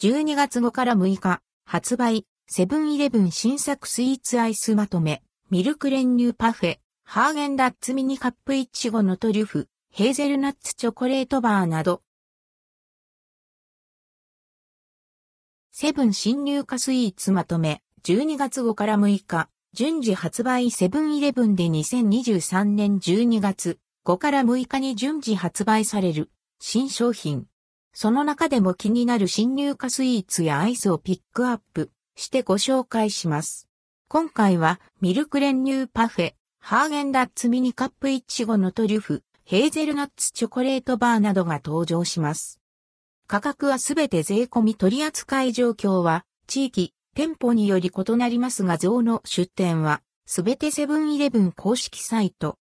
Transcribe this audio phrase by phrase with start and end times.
[0.00, 12.02] 12月5から6日、発売、セブンイレブン新作スイーツアイスまとめ、ミルク練乳パフェ、ハーゲンダッツミニカップイチゴのトリュフ、ヘーゼルナッツチョコレートバーなど。
[15.72, 26.30] セブン新入荷スイーツまとめ、12月5から6日、順次発売セブンイレブンで2023年12月5から6日に順次発売される
[26.60, 27.48] 新商品。
[27.92, 33.68] その中でも気になる新入荷スイーツやアイスをピックアップしてご紹介します。
[34.08, 42.60] 今回はミルク練乳パフェ、ハーゲンダッツミニカップイチゴのトリュフ、ヘーゼルナッツチョコレートバーなどが登場します。
[43.26, 52.58] 価格はすべて税込み取扱い状況は地域、店舗により異なりますが像の出店はすべてセブンイレブン公式サイト。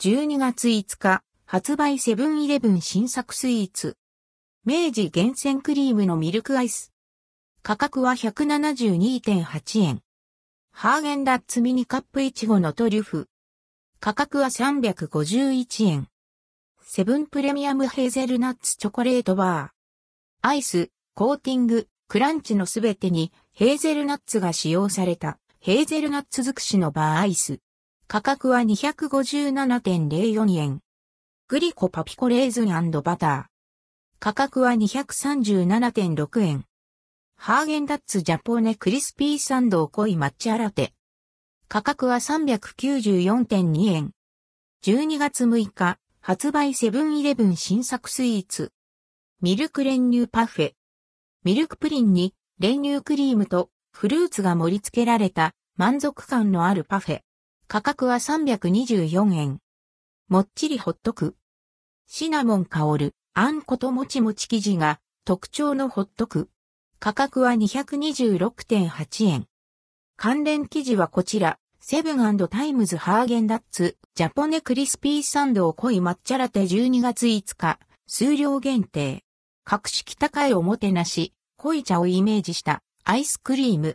[0.00, 3.96] 12月5日、発売セブンイレブン新作スイーツ。
[4.66, 6.92] 明治厳選クリームのミルクアイス。
[7.62, 10.02] 価格は172.8円。
[10.70, 13.30] ハーゲンダッツミニカップイチゴのトリュフ。
[14.00, 16.08] 価格は351円。
[16.82, 20.46] セブンプレミアムヘーゼルナッツチョコレートバー。
[20.46, 27.60] アイス、コーティング、クランチのすべてにヘーゼルナッツが使用されたヘーゼルナッツ尽くしのバーアイス。
[28.06, 30.80] 価格は257.04円。
[31.48, 33.59] グリコパピコレーズンバター。
[34.22, 36.66] 価格は237.6円。
[37.38, 40.92] ハーゲンダッツジャポーネクリスピーサンドを濃い抹茶ラテ。
[41.68, 44.10] 価格は394.2円。
[44.84, 48.72] 12月6日、発売セブンイレブン新作スイーツ。
[49.40, 50.72] ミルク練乳パフェ。
[51.42, 57.20] ミルクプリンに練乳クリームとフルーツが盛り付けられた満足感のあるパフェ。
[57.68, 59.60] 価格は324円。
[60.28, 61.36] もっちりホットク。
[62.06, 66.50] シナモン香るあんこともちもち生地が特徴のホットク。
[66.98, 69.46] 価格は226.8円。
[70.18, 79.24] 関連記事はこちら、セブンタイムズハーゲンダッツ、ジャポネクリスピーサンドを濃い抹茶ラテ12月5日、数量限定。
[79.64, 83.88] 格式高いおもてなし、濃い茶をイメージしたアイスクリーム。